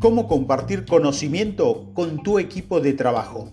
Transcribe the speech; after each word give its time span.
cómo 0.00 0.26
compartir 0.28 0.86
conocimiento 0.86 1.90
con 1.92 2.22
tu 2.22 2.38
equipo 2.38 2.80
de 2.80 2.94
trabajo. 2.94 3.52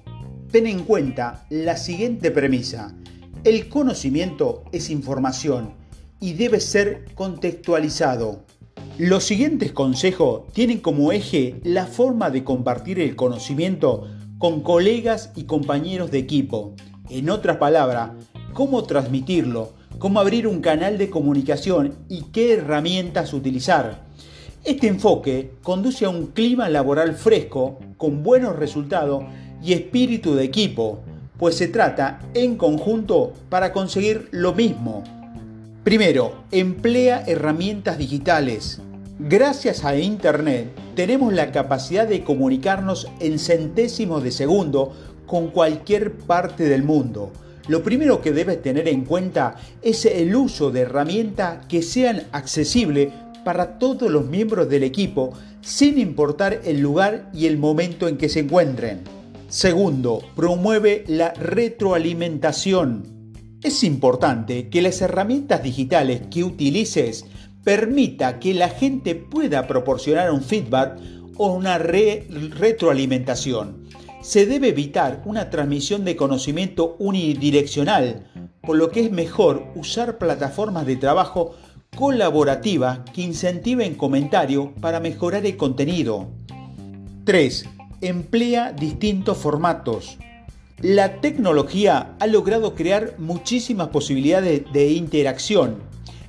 Ten 0.50 0.66
en 0.66 0.80
cuenta 0.80 1.46
la 1.50 1.76
siguiente 1.76 2.32
premisa. 2.32 2.96
El 3.44 3.68
conocimiento 3.68 4.64
es 4.72 4.90
información 4.90 5.74
y 6.22 6.34
debe 6.34 6.62
ser 6.62 7.04
contextualizado. 7.16 8.46
Los 8.98 9.26
siguientes 9.26 9.74
consejos 9.74 10.44
tienen 10.54 10.80
como 10.80 11.12
eje 11.12 11.60
la 11.66 11.86
forma 11.86 12.30
de 12.30 12.46
compartir 12.46 13.02
el 13.02 13.18
conocimiento 13.18 14.08
con 14.38 14.62
colegas 14.62 15.32
y 15.36 15.44
compañeros 15.44 16.12
de 16.12 16.20
equipo. 16.20 16.76
En 17.10 17.30
otras 17.30 17.58
palabras, 17.58 18.12
cómo 18.54 18.84
transmitirlo, 18.86 19.74
cómo 20.00 20.22
abrir 20.22 20.48
un 20.48 20.62
canal 20.62 20.98
de 20.98 21.10
comunicación 21.10 21.96
y 22.08 22.22
qué 22.32 22.54
herramientas 22.54 23.34
utilizar. 23.34 24.08
Este 24.68 24.88
enfoque 24.88 25.52
conduce 25.64 26.04
a 26.04 26.10
un 26.10 26.28
clima 26.28 26.68
laboral 26.68 27.16
fresco, 27.16 27.80
con 27.96 28.22
buenos 28.22 28.58
resultados 28.58 29.24
y 29.64 29.72
espíritu 29.72 30.36
de 30.36 30.44
equipo, 30.44 31.00
pues 31.38 31.56
se 31.56 31.70
trata 31.70 32.20
en 32.34 32.58
conjunto 32.58 33.32
para 33.48 33.72
conseguir 33.72 34.28
lo 34.32 34.54
mismo. 34.54 35.06
Primero, 35.86 36.44
emplea 36.52 37.24
herramientas 37.26 37.98
digitales. 37.98 38.82
Gracias 39.20 39.86
a 39.86 39.96
Internet 39.96 40.68
tenemos 40.96 41.32
la 41.32 41.54
capacidad 41.54 42.06
de 42.06 42.26
comunicarnos 42.26 43.08
en 43.22 43.40
centésimos 43.40 44.22
de 44.22 44.32
segundo 44.32 44.92
con 45.26 45.48
cualquier 45.48 46.12
parte 46.12 46.66
del 46.66 46.84
mundo. 46.84 47.32
Lo 47.70 47.84
primero 47.84 48.22
que 48.22 48.34
debes 48.34 48.62
tener 48.62 48.90
en 48.90 49.06
cuenta 49.06 49.56
es 49.82 50.06
el 50.06 50.36
uso 50.36 50.72
de 50.72 50.82
herramientas 50.82 51.66
que 51.68 51.82
sean 51.82 52.24
accesibles 52.34 53.14
para 53.48 53.80
todos 53.80 54.12
los 54.12 54.26
miembros 54.26 54.68
del 54.68 54.84
equipo, 54.84 55.32
sin 55.62 55.98
importar 56.00 56.60
el 56.66 56.82
lugar 56.82 57.32
y 57.34 57.46
el 57.46 57.58
momento 57.58 58.10
en 58.10 58.18
que 58.18 58.28
se 58.28 58.42
encuentren. 58.42 59.04
Segundo, 59.48 60.22
promueve 60.36 61.06
la 61.08 61.34
retroalimentación. 61.34 63.32
Es 63.64 63.86
importante 63.86 64.68
que 64.68 64.82
las 64.82 65.02
herramientas 65.02 65.64
digitales 65.64 66.24
que 66.30 66.44
utilices 66.44 67.24
permita 67.64 68.38
que 68.40 68.54
la 68.54 68.68
gente 68.68 69.16
pueda 69.16 69.66
proporcionar 69.66 70.30
un 70.34 70.42
feedback 70.42 71.00
o 71.38 71.54
una 71.54 71.78
retroalimentación. 71.78 73.88
Se 74.22 74.46
debe 74.46 74.68
evitar 74.68 75.22
una 75.24 75.50
transmisión 75.50 76.04
de 76.04 76.18
conocimiento 76.18 76.98
unidireccional, 77.00 78.28
por 78.62 78.76
lo 78.76 78.92
que 78.92 79.06
es 79.06 79.12
mejor 79.14 79.68
usar 79.74 80.18
plataformas 80.18 80.86
de 80.86 80.98
trabajo 80.98 81.56
colaborativa 81.98 83.04
que 83.12 83.24
incentiven 83.24 83.96
comentario 83.96 84.72
para 84.80 85.00
mejorar 85.00 85.48
el 85.48 85.58
contenido. 85.58 86.28
3. 87.24 87.66
Emplea 88.02 88.72
distintos 88.72 89.40
formatos. 89.40 90.20
La 90.80 91.20
tecnología 91.22 92.16
ha 92.20 92.28
logrado 92.28 92.76
crear 92.76 93.16
muchísimas 93.18 93.88
posibilidades 93.88 94.72
de 94.72 94.92
interacción. 94.92 95.78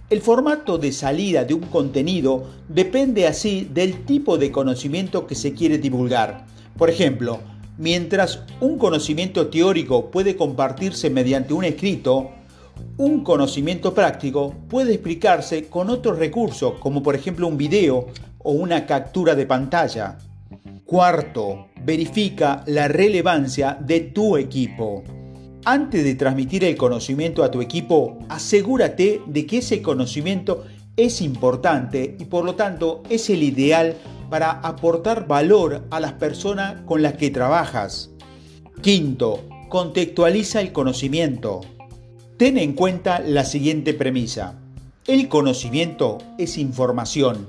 El 0.09 0.23
formato 0.23 0.79
de 0.79 0.91
salida 0.91 1.45
de 1.45 1.53
un 1.53 1.65
contenido 1.65 2.49
depende 2.71 3.27
así 3.27 3.69
del 3.71 4.07
tipo 4.07 4.39
de 4.39 4.51
conocimiento 4.51 5.27
que 5.27 5.35
se 5.35 5.53
quiere 5.53 5.77
divulgar. 5.77 6.47
Por 6.79 6.89
ejemplo, 6.89 7.41
mientras 7.77 8.41
un 8.63 8.79
conocimiento 8.79 9.49
teórico 9.49 10.11
puede 10.11 10.35
compartirse 10.35 11.11
mediante 11.11 11.53
un 11.53 11.65
escrito, 11.65 12.31
un 12.97 13.23
conocimiento 13.23 13.95
práctico 13.95 14.55
puede 14.69 14.95
explicarse 14.95 15.69
con 15.69 15.91
otros 15.91 16.19
recursos, 16.19 16.75
como 16.81 17.03
por 17.03 17.15
ejemplo 17.15 17.47
un 17.47 17.57
video 17.57 18.07
o 18.39 18.53
una 18.53 18.87
captura 18.87 19.35
de 19.35 19.47
pantalla. 19.47 20.19
Cuarto, 20.85 21.69
verifica 21.85 22.63
la 22.67 22.89
relevancia 22.89 23.79
de 23.81 24.01
tu 24.01 24.37
equipo. 24.37 25.05
Antes 25.65 26.03
de 26.03 26.15
transmitir 26.15 26.65
el 26.65 26.77
conocimiento 26.77 27.45
a 27.45 27.51
tu 27.51 27.61
equipo, 27.61 28.19
asegúrate 28.29 29.21
de 29.27 29.47
que 29.47 29.59
ese 29.59 29.83
conocimiento 29.83 30.65
es 30.97 31.21
importante 31.21 32.17
y 32.19 32.25
por 32.25 32.45
lo 32.45 32.55
tanto 32.55 33.03
es 33.11 33.29
el 33.31 33.43
ideal 33.43 33.97
para 34.31 34.51
aportar 34.51 35.27
valor 35.27 35.87
a 35.91 36.01
las 36.01 36.15
personas 36.15 36.81
con 36.83 37.03
las 37.03 37.15
que 37.15 37.31
trabajas. 37.31 38.11
Quinto, 38.83 39.45
contextualiza 39.69 40.61
el 40.61 40.73
conocimiento. 40.73 41.61
Ten 42.39 42.57
en 42.57 42.75
cuenta 42.75 43.19
la 43.19 43.45
siguiente 43.45 43.95
premisa. 43.95 44.55
El 45.09 45.27
conocimiento 45.27 46.19
es 46.39 46.57
información 46.57 47.49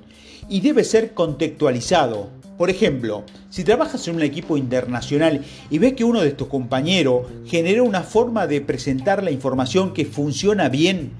y 0.49 0.61
debe 0.61 0.83
ser 0.83 1.13
contextualizado. 1.13 2.31
Por 2.57 2.71
ejemplo, 2.71 3.23
si 3.51 3.63
trabajas 3.63 4.07
en 4.07 4.15
un 4.15 4.23
equipo 4.23 4.57
internacional 4.57 5.45
y 5.69 5.77
ves 5.77 5.93
que 5.93 6.05
uno 6.05 6.21
de 6.21 6.31
tus 6.31 6.47
compañeros 6.47 7.27
genera 7.45 7.83
una 7.83 8.01
forma 8.01 8.47
de 8.47 8.61
presentar 8.61 9.21
la 9.21 9.29
información 9.29 9.93
que 9.93 10.05
funciona 10.05 10.69
bien, 10.69 11.11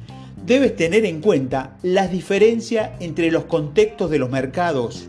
debes 0.48 0.76
tener 0.76 1.06
en 1.06 1.22
cuenta 1.22 1.78
las 1.84 2.12
diferencias 2.12 3.00
entre 3.00 3.30
los 3.30 3.44
contextos 3.44 4.10
de 4.10 4.18
los 4.18 4.32
mercados. 4.32 5.08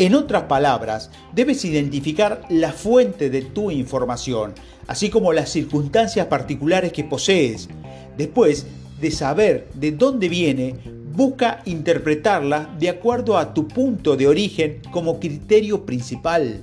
En 0.00 0.14
otras 0.14 0.44
palabras, 0.44 1.10
debes 1.34 1.64
identificar 1.64 2.42
la 2.50 2.70
fuente 2.70 3.30
de 3.30 3.42
tu 3.42 3.72
información, 3.72 4.54
así 4.86 5.10
como 5.10 5.32
las 5.32 5.50
circunstancias 5.50 6.28
particulares 6.28 6.92
que 6.92 7.02
posees. 7.02 7.68
Después 8.16 8.68
de 9.00 9.10
saber 9.10 9.66
de 9.74 9.90
dónde 9.90 10.28
viene, 10.28 10.76
busca 11.16 11.62
interpretarla 11.64 12.76
de 12.78 12.90
acuerdo 12.90 13.36
a 13.36 13.52
tu 13.52 13.66
punto 13.66 14.16
de 14.16 14.28
origen 14.28 14.82
como 14.92 15.18
criterio 15.18 15.84
principal. 15.84 16.62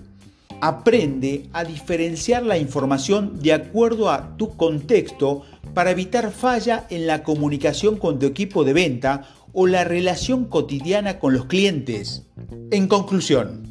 Aprende 0.61 1.49
a 1.51 1.65
diferenciar 1.65 2.43
la 2.43 2.57
información 2.57 3.41
de 3.41 3.51
acuerdo 3.51 4.11
a 4.11 4.37
tu 4.37 4.55
contexto 4.55 5.41
para 5.73 5.91
evitar 5.91 6.31
falla 6.31 6.87
en 6.89 7.05
la 7.05 7.21
comunicación 7.21 7.97
con 7.97 8.17
tu 8.17 8.27
equipo 8.27 8.63
de 8.63 8.71
venta 8.71 9.27
o 9.51 9.67
la 9.67 9.83
relación 9.83 10.45
cotidiana 10.45 11.19
con 11.19 11.33
los 11.33 11.47
clientes. 11.47 12.23
En 12.71 12.87
conclusión, 12.87 13.65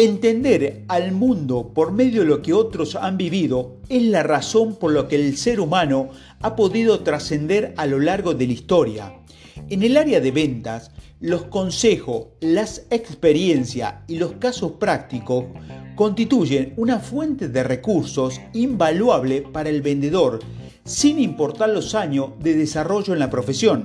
Entender 0.00 0.84
al 0.86 1.10
mundo 1.10 1.72
por 1.74 1.90
medio 1.90 2.20
de 2.20 2.28
lo 2.28 2.40
que 2.40 2.52
otros 2.52 2.94
han 2.94 3.16
vivido 3.16 3.78
es 3.88 4.04
la 4.04 4.22
razón 4.22 4.76
por 4.76 4.92
la 4.92 5.08
que 5.08 5.16
el 5.16 5.36
ser 5.36 5.58
humano 5.58 6.10
ha 6.40 6.54
podido 6.54 7.00
trascender 7.00 7.74
a 7.76 7.84
lo 7.84 7.98
largo 7.98 8.32
de 8.32 8.46
la 8.46 8.52
historia. 8.52 9.12
En 9.68 9.82
el 9.82 9.96
área 9.96 10.20
de 10.20 10.30
ventas, 10.30 10.92
los 11.18 11.46
consejos, 11.46 12.28
las 12.40 12.86
experiencias 12.90 13.94
y 14.06 14.18
los 14.18 14.34
casos 14.34 14.74
prácticos 14.78 15.46
constituyen 15.96 16.74
una 16.76 17.00
fuente 17.00 17.48
de 17.48 17.64
recursos 17.64 18.40
invaluable 18.54 19.42
para 19.42 19.68
el 19.68 19.82
vendedor, 19.82 20.38
sin 20.84 21.18
importar 21.18 21.70
los 21.70 21.96
años 21.96 22.30
de 22.38 22.54
desarrollo 22.54 23.14
en 23.14 23.18
la 23.18 23.30
profesión. 23.30 23.82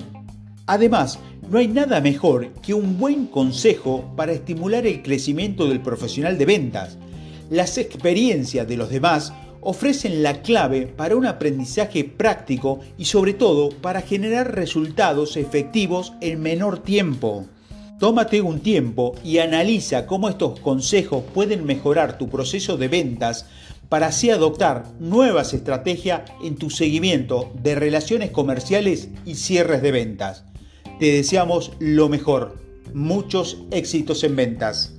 Además, 0.67 1.17
no 1.53 1.59
hay 1.59 1.67
nada 1.67 2.01
mejor 2.01 2.51
que 2.63 2.73
un 2.73 2.97
buen 2.97 3.27
consejo 3.27 4.11
para 4.15 4.31
estimular 4.31 4.87
el 4.87 5.03
crecimiento 5.03 5.69
del 5.69 5.81
profesional 5.81 6.39
de 6.39 6.47
ventas. 6.47 6.97
Las 7.51 7.77
experiencias 7.77 8.67
de 8.67 8.75
los 8.75 8.89
demás 8.89 9.31
ofrecen 9.61 10.23
la 10.23 10.41
clave 10.41 10.87
para 10.87 11.15
un 11.15 11.27
aprendizaje 11.27 12.05
práctico 12.05 12.79
y 12.97 13.05
sobre 13.05 13.35
todo 13.35 13.69
para 13.69 14.01
generar 14.01 14.55
resultados 14.55 15.37
efectivos 15.37 16.13
en 16.21 16.41
menor 16.41 16.79
tiempo. 16.79 17.45
Tómate 17.99 18.41
un 18.41 18.59
tiempo 18.61 19.13
y 19.23 19.37
analiza 19.37 20.07
cómo 20.07 20.29
estos 20.29 20.59
consejos 20.59 21.23
pueden 21.35 21.65
mejorar 21.65 22.17
tu 22.17 22.29
proceso 22.29 22.77
de 22.77 22.87
ventas 22.87 23.45
para 23.89 24.07
así 24.07 24.31
adoptar 24.31 24.85
nuevas 24.99 25.53
estrategias 25.53 26.23
en 26.43 26.55
tu 26.55 26.71
seguimiento 26.71 27.51
de 27.61 27.75
relaciones 27.75 28.31
comerciales 28.31 29.09
y 29.23 29.35
cierres 29.35 29.83
de 29.83 29.91
ventas. 29.91 30.45
Te 31.03 31.11
deseamos 31.11 31.73
lo 31.79 32.07
mejor. 32.07 32.55
Muchos 32.93 33.57
éxitos 33.71 34.23
en 34.23 34.37
ventas. 34.37 34.93